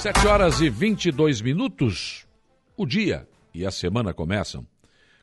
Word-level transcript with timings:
Sete 0.00 0.28
horas 0.28 0.60
e 0.60 0.70
22 0.70 1.40
minutos. 1.40 2.24
O 2.76 2.86
dia 2.86 3.28
e 3.52 3.66
a 3.66 3.70
semana 3.72 4.14
começam 4.14 4.64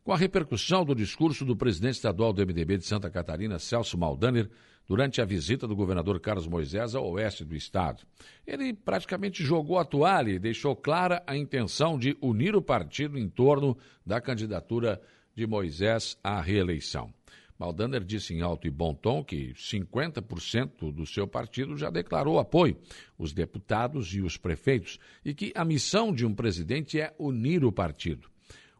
com 0.03 0.11
a 0.11 0.17
repercussão 0.17 0.83
do 0.83 0.93
discurso 0.93 1.45
do 1.45 1.55
presidente 1.55 1.95
estadual 1.95 2.33
do 2.33 2.45
MDB 2.45 2.79
de 2.79 2.85
Santa 2.85 3.09
Catarina, 3.09 3.57
Celso 3.57 3.97
Maldaner, 3.97 4.49
durante 4.85 5.21
a 5.21 5.25
visita 5.25 5.65
do 5.65 5.77
governador 5.77 6.19
Carlos 6.19 6.45
Moisés 6.45 6.93
ao 6.93 7.09
oeste 7.11 7.45
do 7.45 7.55
estado. 7.55 8.03
Ele 8.45 8.73
praticamente 8.73 9.45
jogou 9.45 9.79
a 9.79 9.85
toalha 9.85 10.31
e 10.31 10.39
deixou 10.39 10.75
clara 10.75 11.23
a 11.25 11.37
intenção 11.37 11.97
de 11.97 12.17
unir 12.21 12.53
o 12.53 12.61
partido 12.61 13.17
em 13.17 13.29
torno 13.29 13.77
da 14.05 14.19
candidatura 14.19 15.01
de 15.33 15.47
Moisés 15.47 16.17
à 16.21 16.41
reeleição. 16.41 17.13
Maldaner 17.57 18.03
disse 18.03 18.33
em 18.33 18.41
alto 18.41 18.67
e 18.67 18.69
bom 18.69 18.93
tom 18.93 19.23
que 19.23 19.53
50% 19.53 20.91
do 20.91 21.05
seu 21.05 21.27
partido 21.27 21.77
já 21.77 21.89
declarou 21.89 22.37
apoio, 22.37 22.77
os 23.17 23.33
deputados 23.33 24.13
e 24.13 24.21
os 24.21 24.37
prefeitos, 24.37 24.99
e 25.23 25.33
que 25.33 25.53
a 25.55 25.63
missão 25.63 26.13
de 26.13 26.25
um 26.25 26.33
presidente 26.33 26.99
é 26.99 27.13
unir 27.17 27.63
o 27.63 27.71
partido. 27.71 28.29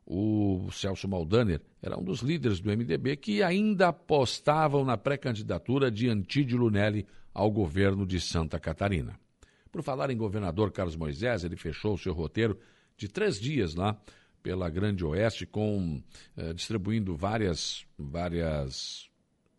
O 0.05 0.69
Celso 0.71 1.07
Maldaner 1.07 1.61
era 1.81 1.97
um 1.97 2.03
dos 2.03 2.19
líderes 2.19 2.59
do 2.59 2.69
MDB 2.69 3.15
que 3.15 3.41
ainda 3.41 3.87
apostavam 3.87 4.85
na 4.85 4.97
pré-candidatura 4.97 5.89
de 5.89 6.07
Antídio 6.07 6.57
Lunelli 6.57 7.07
ao 7.33 7.49
governo 7.49 8.05
de 8.05 8.19
Santa 8.19 8.59
Catarina. 8.59 9.19
Por 9.71 9.81
falar 9.81 10.11
em 10.11 10.17
governador 10.17 10.71
Carlos 10.71 10.95
Moisés, 10.95 11.43
ele 11.43 11.55
fechou 11.55 11.95
o 11.95 11.97
seu 11.97 12.13
roteiro 12.13 12.57
de 12.95 13.07
três 13.07 13.39
dias 13.39 13.73
lá 13.73 13.97
pela 14.45 14.69
Grande 14.69 15.03
Oeste, 15.03 15.43
com 15.43 15.99
eh, 16.37 16.53
distribuindo 16.53 17.15
várias, 17.15 17.83
várias, 17.97 19.09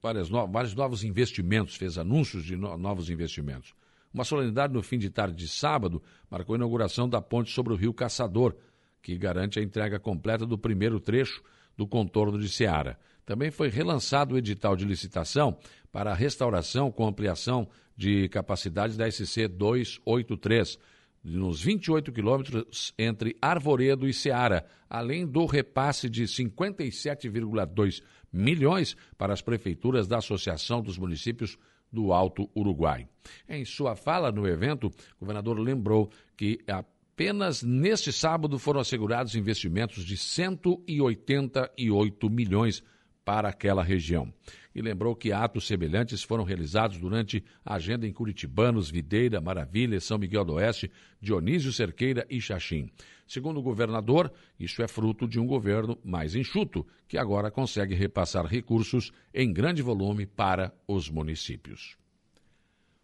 várias 0.00 0.30
no, 0.30 0.46
vários 0.46 0.76
novos 0.76 1.02
investimentos, 1.02 1.74
fez 1.74 1.98
anúncios 1.98 2.44
de 2.44 2.56
no, 2.56 2.76
novos 2.76 3.10
investimentos. 3.10 3.74
Uma 4.14 4.22
solenidade 4.22 4.72
no 4.72 4.84
fim 4.84 4.96
de 4.96 5.10
tarde 5.10 5.34
de 5.34 5.48
sábado 5.48 6.00
marcou 6.30 6.54
a 6.54 6.58
inauguração 6.58 7.08
da 7.08 7.20
ponte 7.20 7.50
sobre 7.50 7.72
o 7.72 7.76
Rio 7.76 7.92
Caçador, 7.92 8.54
que 9.02 9.18
garante 9.18 9.58
a 9.58 9.62
entrega 9.62 9.98
completa 9.98 10.46
do 10.46 10.56
primeiro 10.56 11.00
trecho 11.00 11.42
do 11.76 11.84
contorno 11.84 12.38
de 12.38 12.48
Ceará. 12.48 12.96
Também 13.24 13.50
foi 13.50 13.68
relançado 13.68 14.36
o 14.36 14.38
edital 14.38 14.76
de 14.76 14.84
licitação 14.84 15.58
para 15.90 16.12
a 16.12 16.14
restauração 16.14 16.92
com 16.92 17.08
ampliação 17.08 17.68
de 17.96 18.28
capacidade 18.28 18.96
da 18.96 19.10
SC 19.10 19.48
283 19.48 20.78
nos 21.26 21.60
28 21.60 22.12
quilômetros 22.12 22.94
entre 22.96 23.36
Arvoredo 23.42 24.08
e 24.08 24.14
Ceará, 24.14 24.64
além 24.88 25.26
do 25.26 25.44
repasse 25.44 26.08
de 26.08 26.22
57,2 26.22 28.00
milhões 28.32 28.96
para 29.18 29.32
as 29.32 29.42
prefeituras 29.42 30.06
da 30.06 30.18
Associação 30.18 30.80
dos 30.80 30.96
Municípios 30.96 31.58
do 31.92 32.12
Alto 32.12 32.48
Uruguai. 32.54 33.08
Em 33.48 33.64
sua 33.64 33.96
fala 33.96 34.30
no 34.30 34.46
evento, 34.46 34.86
o 34.86 35.20
governador 35.20 35.58
lembrou 35.58 36.08
que 36.36 36.60
apenas 36.68 37.60
neste 37.62 38.12
sábado 38.12 38.56
foram 38.56 38.80
assegurados 38.80 39.34
investimentos 39.34 40.04
de 40.04 40.16
188 40.16 42.30
milhões 42.30 42.84
para 43.24 43.48
aquela 43.48 43.82
região 43.82 44.32
e 44.76 44.82
lembrou 44.82 45.16
que 45.16 45.32
atos 45.32 45.66
semelhantes 45.66 46.22
foram 46.22 46.44
realizados 46.44 46.98
durante 46.98 47.42
a 47.64 47.76
agenda 47.76 48.06
em 48.06 48.12
Curitibanos, 48.12 48.90
Videira, 48.90 49.40
Maravilha, 49.40 49.98
São 50.00 50.18
Miguel 50.18 50.44
do 50.44 50.52
Oeste, 50.52 50.90
Dionísio 51.18 51.72
Cerqueira 51.72 52.26
e 52.28 52.38
Xaxim. 52.42 52.90
Segundo 53.26 53.58
o 53.58 53.62
governador, 53.62 54.30
isso 54.60 54.82
é 54.82 54.86
fruto 54.86 55.26
de 55.26 55.40
um 55.40 55.46
governo 55.46 55.98
mais 56.04 56.34
enxuto, 56.34 56.86
que 57.08 57.16
agora 57.16 57.50
consegue 57.50 57.94
repassar 57.94 58.44
recursos 58.44 59.12
em 59.32 59.50
grande 59.50 59.80
volume 59.80 60.26
para 60.26 60.74
os 60.86 61.08
municípios. 61.08 61.96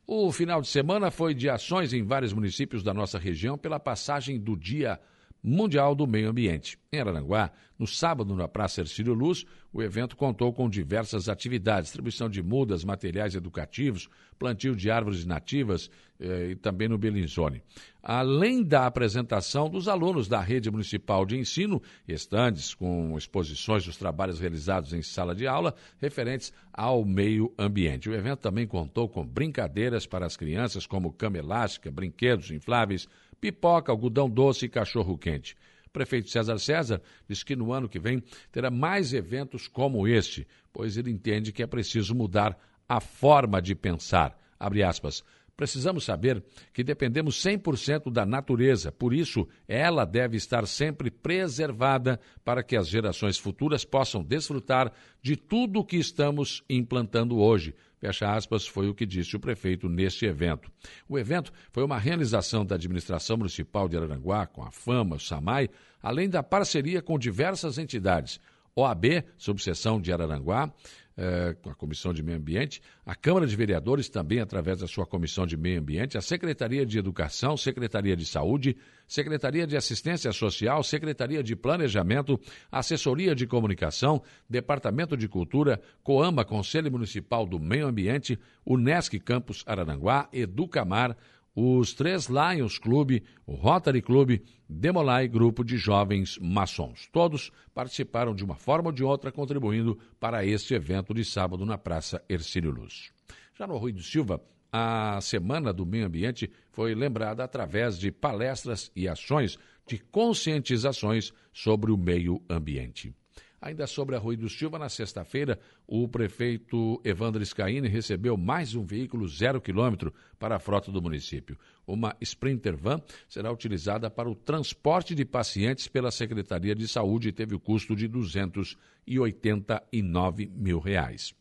O 0.07 0.31
final 0.31 0.61
de 0.61 0.69
semana 0.69 1.11
foi 1.11 1.33
de 1.33 1.49
ações 1.49 1.95
em 1.95 2.03
vários 2.03 2.35
municípios 2.35 2.83
da 2.83 2.93
nossa 2.93 3.19
região 3.19 3.57
pela 3.57 3.81
passagem 3.81 4.39
do 4.39 4.55
Dia 4.55 5.01
Mundial 5.43 5.95
do 5.95 6.07
Meio 6.07 6.29
Ambiente. 6.29 6.79
Em 6.93 7.01
Araranguá, 7.01 7.51
no 7.77 7.87
sábado, 7.87 8.37
na 8.37 8.47
Praça 8.47 8.83
Ercílio 8.83 9.13
Luz, 9.13 9.45
o 9.73 9.83
evento 9.83 10.17
contou 10.17 10.53
com 10.53 10.71
diversas 10.71 11.29
atividades, 11.29 11.87
distribuição 11.87 12.29
de 12.29 12.41
mudas, 12.41 12.85
materiais 12.85 13.35
educativos, 13.35 14.09
plantio 14.39 14.77
de 14.77 14.89
árvores 14.89 15.25
nativas 15.25 15.91
eh, 16.21 16.51
e 16.51 16.55
também 16.55 16.89
no 16.89 16.97
Belinzone. 16.97 17.61
Além 18.01 18.63
da 18.63 18.87
apresentação 18.87 19.69
dos 19.69 19.89
alunos 19.89 20.29
da 20.29 20.41
rede 20.41 20.71
municipal 20.71 21.27
de 21.27 21.37
ensino, 21.37 21.83
estandes 22.07 22.73
com 22.73 23.19
exposições 23.19 23.85
dos 23.85 23.97
trabalhos 23.97 24.39
realizados 24.39 24.93
em 24.93 25.03
sala 25.03 25.35
de 25.35 25.47
aula 25.47 25.75
referentes 26.01 26.53
ao 26.73 27.05
meio 27.05 27.53
ambiente. 27.59 28.09
O 28.09 28.15
evento 28.15 28.41
também 28.41 28.67
contou 28.67 29.09
com 29.09 29.27
brincadeiras 29.27 30.07
para 30.07 30.25
as 30.25 30.37
crianças, 30.37 30.87
como 30.87 31.13
cama 31.13 31.39
elástica, 31.39 31.91
brinquedos 31.91 32.53
infláveis, 32.53 33.09
pipoca, 33.43 33.91
algodão 33.91 34.31
doce 34.31 34.67
e 34.67 34.69
cachorro-quente. 34.69 35.57
O 35.89 35.91
prefeito 35.91 36.31
César 36.31 36.59
César 36.59 37.03
diz 37.29 37.43
que 37.43 37.57
no 37.57 37.73
ano 37.73 37.89
que 37.89 37.99
vem 37.99 38.23
terá 38.53 38.71
mais 38.71 39.13
eventos 39.13 39.67
como 39.67 40.07
este, 40.07 40.47
pois 40.73 40.97
ele 40.97 41.11
entende 41.11 41.53
que 41.53 41.63
é 41.63 41.67
preciso 41.67 42.15
mudar 42.15 42.57
a 42.89 43.01
forma 43.01 43.61
de 43.61 43.75
pensar. 43.75 44.39
Abre 44.59 44.85
aspas. 44.85 45.25
Precisamos 45.63 46.03
saber 46.03 46.43
que 46.73 46.83
dependemos 46.83 47.37
100% 47.37 48.11
da 48.11 48.27
natureza, 48.27 48.91
por 48.91 49.15
isso 49.15 49.47
ela 49.69 50.05
deve 50.05 50.37
estar 50.37 50.67
sempre 50.67 51.09
preservada 51.09 52.19
para 52.45 52.65
que 52.65 52.75
as 52.75 52.89
gerações 52.89 53.39
futuras 53.39 53.85
possam 53.85 54.25
desfrutar 54.25 54.93
de 55.23 55.37
tudo 55.37 55.79
o 55.79 55.85
que 55.85 55.97
estamos 55.99 56.65
implantando 56.69 57.39
hoje, 57.39 57.77
Fecha 58.01 58.35
aspas, 58.35 58.67
foi 58.67 58.89
o 58.89 58.95
que 58.95 59.07
disse 59.07 59.37
o 59.37 59.39
prefeito 59.39 59.89
neste 59.89 60.27
evento. 60.27 60.69
O 61.09 61.17
evento 61.17 61.53
foi 61.71 61.85
uma 61.85 61.97
realização 61.97 62.67
da 62.67 62.75
administração 62.75 63.37
municipal 63.37 63.89
de 63.89 63.97
Araranguá, 63.97 64.45
com 64.45 64.65
a 64.65 64.73
FAMA, 64.73 65.15
o 65.15 65.21
SAMAI, 65.21 65.71
além 66.03 66.29
da 66.29 66.43
parceria 66.43 67.01
com 67.01 67.17
diversas 67.17 67.79
entidades. 67.79 68.41
OAB, 68.75 69.23
subseção 69.37 70.01
de 70.01 70.13
Araranguá, 70.13 70.73
eh, 71.17 71.55
com 71.61 71.71
a 71.71 71.75
Comissão 71.75 72.13
de 72.13 72.23
Meio 72.23 72.39
Ambiente, 72.39 72.81
a 73.05 73.15
Câmara 73.15 73.47
de 73.47 73.55
Vereadores 73.55 74.09
também 74.09 74.41
através 74.41 74.81
da 74.81 74.87
sua 74.87 75.05
Comissão 75.05 75.47
de 75.47 75.57
Meio 75.57 75.81
Ambiente, 75.81 76.17
a 76.17 76.23
Secretaria 76.23 76.87
de 76.87 76.99
Educação, 76.99 77.57
Secretaria 77.57 78.17
de 78.17 78.25
Saúde, 78.25 78.77
Secretaria 79.07 79.67
de 79.67 79.77
Assistência 79.77 80.33
Social, 80.33 80.83
Secretaria 80.83 81.43
de 81.43 81.55
Planejamento, 81.55 82.41
Assessoria 82.71 83.35
de 83.35 83.47
Comunicação, 83.47 84.23
Departamento 84.49 85.17
de 85.17 85.29
Cultura, 85.29 85.81
Coama, 86.03 86.45
Conselho 86.45 86.91
Municipal 86.91 87.45
do 87.47 87.61
Meio 87.61 87.87
Ambiente, 87.87 88.39
Unesc 88.65 89.19
Campus 89.21 89.63
Araranguá, 89.67 90.29
Educamar, 90.33 91.17
os 91.55 91.93
três 91.93 92.29
Lions 92.29 92.79
Clube, 92.79 93.23
o 93.47 93.55
Rotary 93.55 94.01
Clube, 94.01 94.43
Demolai 94.69 95.29
Grupo 95.29 95.63
de 95.63 95.77
Jovens 95.77 96.39
Maçons. 96.39 97.09
Todos 97.13 97.51
participaram 97.75 98.35
de 98.35 98.45
uma 98.45 98.57
forma 98.57 98.89
ou 98.89 98.93
de 98.93 99.05
outra, 99.05 99.31
contribuindo 99.31 99.99
para 100.19 100.45
este 100.45 100.75
evento 100.75 101.13
de 101.13 101.25
sábado 101.25 101.67
na 101.67 101.77
Praça 101.77 102.23
Ercílio 102.29 102.71
Luz. 102.71 103.13
Já 103.55 103.67
no 103.67 103.77
Rui 103.77 103.93
do 103.93 104.03
Silva, 104.03 104.43
a 104.73 105.21
Semana 105.21 105.73
do 105.73 105.85
Meio 105.85 106.07
Ambiente 106.07 106.51
foi 106.71 106.95
lembrada 106.95 107.45
através 107.45 107.99
de 107.99 108.11
palestras 108.11 108.91
e 108.97 109.07
ações 109.07 109.59
de 109.87 109.99
conscientizações 109.99 111.33
sobre 111.53 111.93
o 111.93 111.99
meio 111.99 112.43
ambiente. 112.49 113.15
Ainda 113.63 113.87
sobre 113.87 114.15
a 114.17 114.19
Rui 114.19 114.37
do 114.37 114.51
Silva, 114.51 114.77
na 114.77 114.89
sexta-feira, 114.89 115.57
o 115.87 116.09
prefeito 116.09 117.01
Evandro 117.05 117.47
Scaini 117.47 117.87
recebeu 117.87 118.37
mais 118.37 118.75
um 118.75 118.85
veículo 118.85 119.29
zero 119.29 119.61
quilômetro 119.61 120.13
para 120.37 120.57
a 120.57 120.59
frota 120.59 120.91
do 120.91 121.01
município. 121.01 121.57
Uma 121.87 122.17
Sprinter 122.21 122.77
Van 122.77 123.01
será 123.29 123.53
utilizada 123.53 124.11
para 124.11 124.29
o 124.29 124.35
transporte 124.35 125.15
de 125.15 125.25
pacientes 125.25 125.87
pela 125.87 126.11
Secretaria 126.11 126.75
de 126.75 126.89
Saúde 126.89 127.29
e 127.29 127.33
teve 127.33 127.55
o 127.55 127.61
custo 127.61 127.95
de 127.95 128.09
289 128.09 130.51
mil 130.53 130.81
reais. 130.81 131.33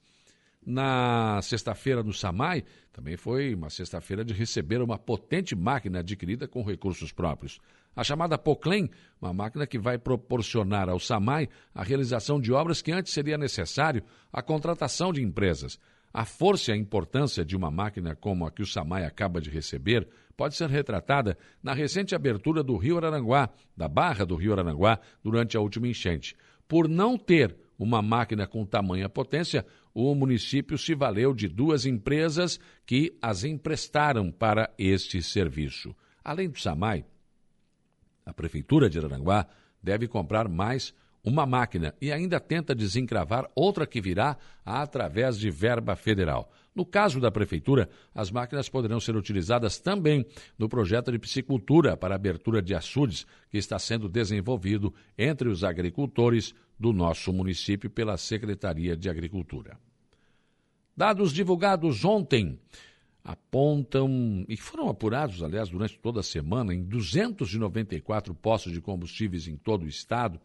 Na 0.63 1.41
sexta-feira 1.41 2.03
no 2.03 2.13
Samai, 2.13 2.63
também 2.93 3.17
foi 3.17 3.55
uma 3.55 3.69
sexta-feira 3.69 4.23
de 4.23 4.33
receber 4.33 4.81
uma 4.81 4.97
potente 4.97 5.55
máquina 5.55 5.99
adquirida 5.99 6.47
com 6.47 6.63
recursos 6.63 7.11
próprios. 7.11 7.59
A 7.95 8.03
chamada 8.03 8.37
Poclem, 8.37 8.89
uma 9.19 9.33
máquina 9.33 9.65
que 9.65 9.79
vai 9.79 9.97
proporcionar 9.97 10.87
ao 10.87 10.99
SAMAI 10.99 11.49
a 11.73 11.83
realização 11.83 12.39
de 12.39 12.53
obras 12.53 12.81
que 12.81 12.91
antes 12.91 13.11
seria 13.11 13.37
necessário 13.37 14.03
a 14.31 14.41
contratação 14.41 15.11
de 15.11 15.21
empresas. 15.21 15.79
A 16.13 16.25
força 16.25 16.71
e 16.71 16.73
a 16.73 16.77
importância 16.77 17.43
de 17.43 17.55
uma 17.55 17.71
máquina 17.71 18.15
como 18.15 18.45
a 18.45 18.51
que 18.51 18.61
o 18.61 18.67
SAMAI 18.67 19.05
acaba 19.05 19.41
de 19.41 19.49
receber 19.49 20.07
pode 20.37 20.55
ser 20.55 20.69
retratada 20.69 21.37
na 21.61 21.73
recente 21.73 22.13
abertura 22.13 22.61
do 22.61 22.77
Rio 22.77 22.97
Araranguá, 22.97 23.49
da 23.75 23.87
barra 23.87 24.25
do 24.25 24.35
Rio 24.35 24.53
Araranguá, 24.53 24.99
durante 25.23 25.57
a 25.57 25.61
última 25.61 25.87
enchente. 25.87 26.35
Por 26.67 26.87
não 26.87 27.17
ter 27.17 27.55
uma 27.83 28.01
máquina 28.01 28.45
com 28.45 28.65
tamanha 28.65 29.09
potência, 29.09 29.65
o 29.93 30.13
município 30.13 30.77
se 30.77 30.93
valeu 30.93 31.33
de 31.33 31.47
duas 31.47 31.85
empresas 31.85 32.59
que 32.85 33.17
as 33.21 33.43
emprestaram 33.43 34.31
para 34.31 34.73
este 34.77 35.21
serviço. 35.21 35.95
Além 36.23 36.49
do 36.49 36.59
SAMAI, 36.59 37.03
a 38.25 38.33
Prefeitura 38.33 38.89
de 38.89 38.99
Araranguá 38.99 39.47
deve 39.81 40.07
comprar 40.07 40.47
mais 40.47 40.93
uma 41.23 41.45
máquina 41.45 41.93
e 42.01 42.11
ainda 42.11 42.39
tenta 42.39 42.73
desencravar 42.73 43.49
outra 43.55 43.85
que 43.85 44.01
virá 44.01 44.37
através 44.65 45.37
de 45.37 45.49
verba 45.49 45.95
federal. 45.95 46.51
No 46.73 46.85
caso 46.85 47.19
da 47.19 47.29
Prefeitura, 47.29 47.89
as 48.15 48.31
máquinas 48.31 48.69
poderão 48.69 48.99
ser 48.99 49.15
utilizadas 49.15 49.79
também 49.79 50.25
no 50.57 50.69
projeto 50.69 51.11
de 51.11 51.19
piscicultura 51.19 51.97
para 51.97 52.15
abertura 52.15 52.61
de 52.61 52.73
açudes 52.73 53.25
que 53.49 53.57
está 53.57 53.77
sendo 53.77 54.07
desenvolvido 54.07 54.93
entre 55.17 55.49
os 55.49 55.63
agricultores 55.63 56.55
do 56.79 56.93
nosso 56.93 57.31
município 57.33 57.89
pela 57.89 58.17
Secretaria 58.17 58.95
de 58.95 59.09
Agricultura. 59.09 59.77
Dados 60.95 61.33
divulgados 61.33 62.05
ontem 62.05 62.59
apontam, 63.23 64.45
e 64.47 64.57
foram 64.57 64.89
apurados, 64.89 65.43
aliás, 65.43 65.69
durante 65.69 65.99
toda 65.99 66.21
a 66.21 66.23
semana, 66.23 66.73
em 66.73 66.83
294 66.83 68.33
postos 68.33 68.71
de 68.71 68.81
combustíveis 68.81 69.47
em 69.47 69.55
todo 69.55 69.83
o 69.83 69.87
estado, 69.87 70.39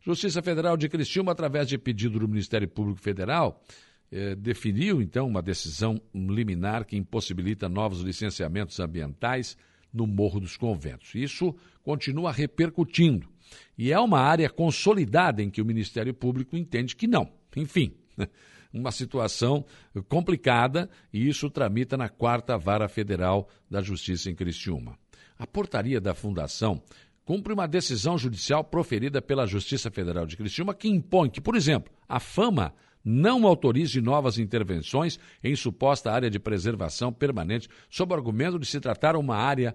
Justiça 0.00 0.42
Federal 0.42 0.76
de 0.76 0.88
Criciúma, 0.88 1.32
através 1.32 1.68
de 1.68 1.78
pedido 1.78 2.18
do 2.18 2.28
Ministério 2.28 2.68
Público 2.68 3.00
Federal, 3.00 3.62
eh, 4.10 4.34
definiu 4.34 5.02
então 5.02 5.26
uma 5.26 5.42
decisão 5.42 6.00
liminar 6.14 6.84
que 6.84 6.96
impossibilita 6.96 7.68
novos 7.68 8.00
licenciamentos 8.00 8.78
ambientais 8.80 9.56
no 9.92 10.06
Morro 10.06 10.40
dos 10.40 10.56
Conventos. 10.56 11.14
Isso 11.14 11.54
continua 11.82 12.32
repercutindo. 12.32 13.28
E 13.76 13.92
é 13.92 13.98
uma 13.98 14.20
área 14.20 14.50
consolidada 14.50 15.42
em 15.42 15.50
que 15.50 15.62
o 15.62 15.64
Ministério 15.64 16.12
Público 16.12 16.56
entende 16.56 16.94
que 16.94 17.06
não. 17.06 17.30
Enfim, 17.56 17.94
uma 18.72 18.92
situação 18.92 19.64
complicada 20.08 20.88
e 21.12 21.28
isso 21.28 21.50
tramita 21.50 21.96
na 21.96 22.08
quarta 22.08 22.58
vara 22.58 22.88
federal 22.88 23.48
da 23.70 23.80
Justiça 23.80 24.30
em 24.30 24.34
Criciúma. 24.34 24.98
A 25.38 25.46
portaria 25.46 26.00
da 26.00 26.14
Fundação 26.14 26.82
cumpre 27.24 27.52
uma 27.52 27.68
decisão 27.68 28.16
judicial 28.18 28.64
proferida 28.64 29.20
pela 29.20 29.46
Justiça 29.46 29.90
Federal 29.90 30.26
de 30.26 30.36
Criciúma 30.36 30.74
que 30.74 30.88
impõe 30.88 31.30
que, 31.30 31.40
por 31.40 31.54
exemplo, 31.54 31.92
a 32.08 32.18
fama 32.18 32.74
não 33.04 33.46
autorize 33.46 34.00
novas 34.00 34.38
intervenções 34.38 35.18
em 35.42 35.54
suposta 35.54 36.12
área 36.12 36.30
de 36.30 36.38
preservação 36.38 37.12
permanente, 37.12 37.68
sob 37.88 38.12
o 38.12 38.16
argumento 38.16 38.58
de 38.58 38.66
se 38.66 38.80
tratar 38.80 39.16
uma 39.16 39.36
área, 39.36 39.74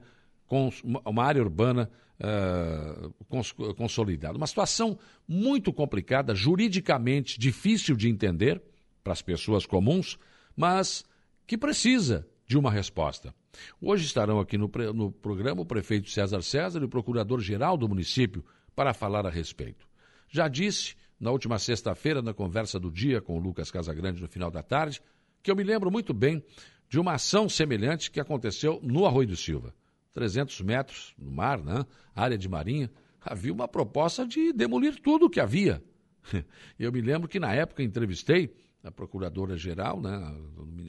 uma 1.06 1.24
área 1.24 1.42
urbana 1.42 1.90
uh, 2.20 3.74
consolidada. 3.76 4.38
Uma 4.38 4.48
situação 4.48 4.98
muito 5.28 5.72
complicada, 5.74 6.36
juridicamente 6.36 7.40
difícil 7.40 7.96
de 7.96 8.10
entender 8.10 8.62
para 9.04 9.14
as 9.14 9.22
pessoas 9.22 9.66
comuns, 9.66 10.18
mas 10.56 11.04
que 11.46 11.58
precisa 11.58 12.28
de 12.46 12.58
uma 12.58 12.72
resposta. 12.72 13.34
Hoje 13.82 14.06
estarão 14.06 14.40
aqui 14.40 14.58
no, 14.58 14.70
no 14.94 15.12
programa 15.12 15.62
o 15.62 15.66
prefeito 15.66 16.10
César 16.10 16.42
César 16.42 16.82
e 16.82 16.86
o 16.86 16.90
procurador-geral 16.90 17.78
do 17.78 17.88
município 17.88 18.44
para 18.76 18.94
falar 18.94 19.26
a 19.26 19.30
respeito. 19.30 19.88
Já 20.30 20.48
disse, 20.48 20.96
na 21.24 21.32
última 21.32 21.58
sexta-feira, 21.58 22.22
na 22.22 22.34
conversa 22.34 22.78
do 22.78 22.92
dia 22.92 23.22
com 23.22 23.38
o 23.38 23.40
Lucas 23.40 23.72
Casagrande 23.72 24.22
no 24.22 24.28
final 24.28 24.52
da 24.52 24.62
tarde, 24.62 25.02
que 25.42 25.50
eu 25.50 25.56
me 25.56 25.64
lembro 25.64 25.90
muito 25.90 26.14
bem 26.14 26.44
de 26.90 27.00
uma 27.00 27.14
ação 27.14 27.48
semelhante 27.48 28.12
que 28.12 28.20
aconteceu 28.20 28.78
no 28.84 29.06
Arroio 29.06 29.30
do 29.30 29.36
Silva. 29.38 29.74
300 30.12 30.60
metros 30.60 31.16
no 31.18 31.32
mar, 31.32 31.64
né? 31.64 31.86
área 32.14 32.38
de 32.38 32.50
marinha, 32.50 32.92
havia 33.22 33.54
uma 33.54 33.70
proposta 33.70 34.28
de 34.28 34.52
demolir 34.52 35.00
tudo 35.00 35.28
o 35.28 35.30
que 35.30 35.40
havia. 35.40 35.82
Eu 36.78 36.92
me 36.92 37.00
lembro 37.00 37.30
que 37.30 37.40
na 37.40 37.54
época 37.54 37.82
entrevistei 37.82 38.54
a 38.84 38.92
procuradora-geral, 38.92 40.02
né, 40.02 40.36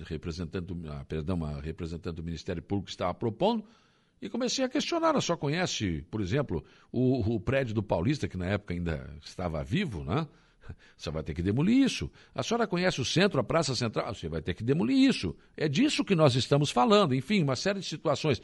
representante, 0.05 0.75
perdão, 1.07 1.45
a 1.45 1.61
representante 1.61 2.17
do 2.17 2.25
Ministério 2.25 2.61
Público 2.61 2.87
que 2.87 2.91
estava 2.91 3.15
propondo, 3.15 3.65
e 4.21 4.29
comecei 4.29 4.65
a 4.65 4.69
questionar. 4.69 5.21
Só 5.21 5.37
conhece, 5.37 6.05
por 6.11 6.21
exemplo, 6.21 6.65
o, 6.91 7.35
o, 7.35 7.41
prédio 7.41 7.75
do 7.75 7.83
Paulista, 7.83 8.29
que 8.29 8.37
na 8.37 8.47
época 8.47 8.75
ainda 8.75 9.11
estava 9.23 9.63
vivo, 9.63 10.05
né? 10.05 10.27
Você 10.97 11.11
vai 11.11 11.23
ter 11.23 11.35
que 11.35 11.43
demolir 11.43 11.77
isso. 11.77 12.11
A 12.35 12.43
senhora 12.43 12.67
conhece 12.67 13.01
o 13.01 13.05
centro, 13.05 13.39
a 13.39 13.45
Praça 13.45 13.75
Central? 13.75 14.15
Você 14.15 14.29
vai 14.29 14.41
ter 14.41 14.55
que 14.55 14.65
demolir 14.65 14.97
isso. 14.97 15.37
É 15.57 15.69
disso 15.69 16.05
que 16.05 16.15
nós 16.15 16.35
estamos 16.35 16.71
falando. 16.71 17.15
Enfim, 17.15 17.43
uma 17.43 17.57
série 17.57 17.81
de 17.81 17.87
situações. 17.87 18.41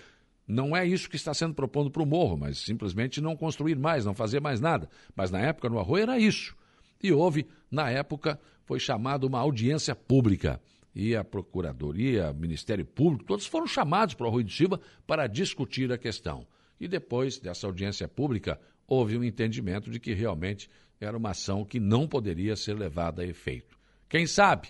Não 0.47 0.77
é 0.77 0.85
isso 0.85 1.09
que 1.09 1.17
está 1.17 1.33
sendo 1.33 1.55
proposto 1.55 1.91
para 1.91 2.03
o 2.03 2.07
morro, 2.07 2.37
mas 2.37 2.59
simplesmente 2.59 3.21
não 3.21 3.37
construir 3.37 3.77
mais, 3.77 4.05
não 4.05 4.15
fazer 4.15 4.41
mais 4.41 4.61
nada. 4.61 4.89
Mas 5.15 5.31
na 5.31 5.39
época, 5.39 5.69
no 5.69 5.79
Arroio, 5.79 6.03
era 6.03 6.19
isso. 6.19 6.57
E 7.03 7.13
houve, 7.13 7.47
na 7.71 7.89
época, 7.89 8.39
foi 8.65 8.79
chamada 8.79 9.27
uma 9.27 9.39
audiência 9.39 9.95
pública. 9.95 10.61
E 10.95 11.15
a 11.15 11.23
Procuradoria, 11.23 12.31
o 12.31 12.35
Ministério 12.35 12.85
Público, 12.85 13.25
todos 13.25 13.47
foram 13.47 13.67
chamados 13.67 14.15
para 14.15 14.27
o 14.27 14.31
Rui 14.31 14.45
de 14.45 14.53
Silva 14.53 14.81
para 15.07 15.27
discutir 15.27 15.93
a 15.93 15.99
questão. 15.99 16.47
E 16.81 16.89
depois 16.89 17.39
dessa 17.39 17.67
audiência 17.67 18.09
pública, 18.09 18.61
houve 18.87 19.17
um 19.17 19.23
entendimento 19.23 19.91
de 19.91 20.01
que 20.01 20.13
realmente 20.13 20.69
era 21.01 21.17
uma 21.17 21.31
ação 21.31 21.65
que 21.65 21.79
não 21.79 22.09
poderia 22.09 22.57
ser 22.57 22.75
levada 22.75 23.23
a 23.23 23.27
efeito. 23.27 23.79
Quem 24.09 24.27
sabe 24.27 24.69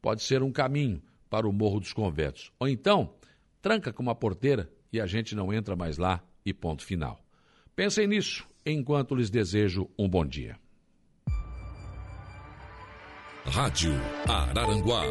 pode 0.00 0.22
ser 0.22 0.42
um 0.42 0.52
caminho 0.52 1.02
para 1.30 1.48
o 1.48 1.52
Morro 1.52 1.80
dos 1.80 1.92
Conventos. 1.92 2.52
Ou 2.60 2.68
então, 2.68 3.14
tranca 3.62 3.92
com 3.92 4.02
uma 4.02 4.14
porteira 4.14 4.70
e 4.92 5.00
a 5.00 5.06
gente 5.06 5.34
não 5.34 5.52
entra 5.52 5.74
mais 5.74 5.96
lá 5.96 6.22
e 6.44 6.52
ponto 6.52 6.84
final. 6.84 7.24
Pensem 7.74 8.06
nisso 8.06 8.46
enquanto 8.66 9.14
lhes 9.14 9.30
desejo 9.30 9.88
um 9.98 10.08
bom 10.08 10.26
dia. 10.26 10.58
Rádio 13.44 13.92
Araranguá 14.28 15.02